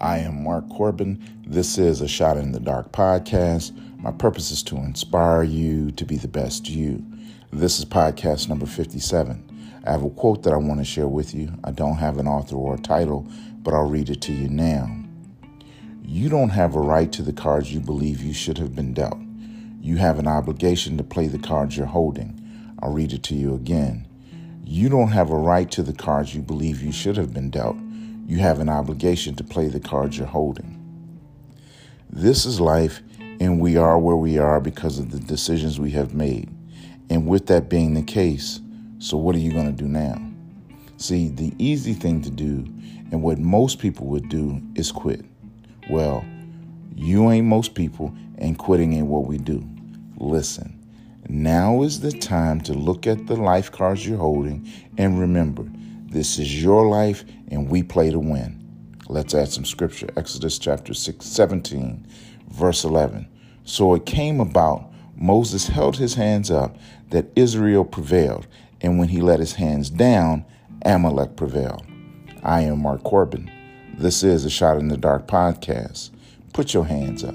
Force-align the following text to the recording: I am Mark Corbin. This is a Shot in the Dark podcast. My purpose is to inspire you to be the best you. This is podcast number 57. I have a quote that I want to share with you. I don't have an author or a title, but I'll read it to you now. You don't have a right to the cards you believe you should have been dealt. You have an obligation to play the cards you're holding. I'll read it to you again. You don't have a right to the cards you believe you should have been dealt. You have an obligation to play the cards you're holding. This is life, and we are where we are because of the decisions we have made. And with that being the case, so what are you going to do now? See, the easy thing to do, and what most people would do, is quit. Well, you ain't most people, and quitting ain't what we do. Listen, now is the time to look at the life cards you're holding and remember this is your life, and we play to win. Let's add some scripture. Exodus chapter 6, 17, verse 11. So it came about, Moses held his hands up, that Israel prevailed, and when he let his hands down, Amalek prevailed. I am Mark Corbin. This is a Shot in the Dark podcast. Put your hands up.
I 0.00 0.18
am 0.18 0.44
Mark 0.44 0.68
Corbin. 0.68 1.20
This 1.44 1.76
is 1.76 2.00
a 2.00 2.06
Shot 2.06 2.36
in 2.36 2.52
the 2.52 2.60
Dark 2.60 2.92
podcast. 2.92 3.72
My 3.98 4.12
purpose 4.12 4.52
is 4.52 4.62
to 4.64 4.76
inspire 4.76 5.42
you 5.42 5.90
to 5.90 6.04
be 6.04 6.16
the 6.16 6.28
best 6.28 6.68
you. 6.68 7.04
This 7.52 7.80
is 7.80 7.84
podcast 7.84 8.48
number 8.48 8.64
57. 8.64 9.80
I 9.84 9.90
have 9.90 10.04
a 10.04 10.10
quote 10.10 10.44
that 10.44 10.52
I 10.52 10.56
want 10.56 10.78
to 10.78 10.84
share 10.84 11.08
with 11.08 11.34
you. 11.34 11.52
I 11.64 11.72
don't 11.72 11.96
have 11.96 12.18
an 12.18 12.28
author 12.28 12.54
or 12.54 12.76
a 12.76 12.80
title, 12.80 13.26
but 13.64 13.74
I'll 13.74 13.88
read 13.88 14.08
it 14.08 14.22
to 14.22 14.32
you 14.32 14.48
now. 14.48 14.88
You 16.04 16.28
don't 16.28 16.50
have 16.50 16.76
a 16.76 16.80
right 16.80 17.10
to 17.10 17.22
the 17.22 17.32
cards 17.32 17.74
you 17.74 17.80
believe 17.80 18.22
you 18.22 18.32
should 18.32 18.58
have 18.58 18.76
been 18.76 18.94
dealt. 18.94 19.18
You 19.80 19.96
have 19.96 20.20
an 20.20 20.28
obligation 20.28 20.96
to 20.98 21.02
play 21.02 21.26
the 21.26 21.40
cards 21.40 21.76
you're 21.76 21.86
holding. 21.86 22.40
I'll 22.80 22.92
read 22.92 23.12
it 23.12 23.24
to 23.24 23.34
you 23.34 23.52
again. 23.52 24.06
You 24.64 24.90
don't 24.90 25.08
have 25.08 25.30
a 25.30 25.36
right 25.36 25.68
to 25.72 25.82
the 25.82 25.92
cards 25.92 26.36
you 26.36 26.42
believe 26.42 26.84
you 26.84 26.92
should 26.92 27.16
have 27.16 27.34
been 27.34 27.50
dealt. 27.50 27.78
You 28.28 28.40
have 28.40 28.60
an 28.60 28.68
obligation 28.68 29.36
to 29.36 29.42
play 29.42 29.68
the 29.68 29.80
cards 29.80 30.18
you're 30.18 30.26
holding. 30.26 30.78
This 32.10 32.44
is 32.44 32.60
life, 32.60 33.00
and 33.40 33.58
we 33.58 33.78
are 33.78 33.98
where 33.98 34.16
we 34.16 34.36
are 34.36 34.60
because 34.60 34.98
of 34.98 35.10
the 35.10 35.18
decisions 35.18 35.80
we 35.80 35.92
have 35.92 36.12
made. 36.12 36.50
And 37.08 37.26
with 37.26 37.46
that 37.46 37.70
being 37.70 37.94
the 37.94 38.02
case, 38.02 38.60
so 38.98 39.16
what 39.16 39.34
are 39.34 39.38
you 39.38 39.50
going 39.50 39.74
to 39.74 39.82
do 39.82 39.88
now? 39.88 40.20
See, 40.98 41.30
the 41.30 41.54
easy 41.58 41.94
thing 41.94 42.20
to 42.20 42.30
do, 42.30 42.66
and 43.10 43.22
what 43.22 43.38
most 43.38 43.78
people 43.78 44.06
would 44.08 44.28
do, 44.28 44.60
is 44.74 44.92
quit. 44.92 45.24
Well, 45.88 46.22
you 46.94 47.30
ain't 47.30 47.46
most 47.46 47.74
people, 47.74 48.14
and 48.36 48.58
quitting 48.58 48.92
ain't 48.92 49.06
what 49.06 49.24
we 49.24 49.38
do. 49.38 49.66
Listen, 50.18 50.78
now 51.30 51.80
is 51.82 52.00
the 52.00 52.12
time 52.12 52.60
to 52.62 52.74
look 52.74 53.06
at 53.06 53.26
the 53.26 53.36
life 53.36 53.72
cards 53.72 54.06
you're 54.06 54.18
holding 54.18 54.70
and 54.98 55.18
remember 55.18 55.66
this 56.10 56.38
is 56.38 56.62
your 56.62 56.88
life, 56.88 57.24
and 57.50 57.68
we 57.68 57.82
play 57.82 58.10
to 58.10 58.18
win. 58.18 58.64
Let's 59.08 59.34
add 59.34 59.48
some 59.48 59.64
scripture. 59.64 60.08
Exodus 60.16 60.58
chapter 60.58 60.94
6, 60.94 61.24
17, 61.24 62.06
verse 62.48 62.84
11. 62.84 63.28
So 63.64 63.94
it 63.94 64.06
came 64.06 64.40
about, 64.40 64.90
Moses 65.16 65.66
held 65.66 65.96
his 65.96 66.14
hands 66.14 66.50
up, 66.50 66.76
that 67.10 67.30
Israel 67.36 67.84
prevailed, 67.84 68.46
and 68.80 68.98
when 68.98 69.08
he 69.08 69.20
let 69.20 69.40
his 69.40 69.54
hands 69.54 69.90
down, 69.90 70.44
Amalek 70.84 71.36
prevailed. 71.36 71.84
I 72.42 72.62
am 72.62 72.82
Mark 72.82 73.02
Corbin. 73.02 73.50
This 73.94 74.22
is 74.22 74.44
a 74.44 74.50
Shot 74.50 74.78
in 74.78 74.88
the 74.88 74.96
Dark 74.96 75.26
podcast. 75.26 76.10
Put 76.52 76.72
your 76.72 76.84
hands 76.84 77.24
up. 77.24 77.34